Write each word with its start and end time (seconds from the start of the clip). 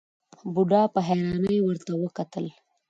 بوډا 0.53 0.81
په 0.93 0.99
حيرانۍ 1.07 1.57
ورته 1.63 1.91
وکتل. 2.03 2.45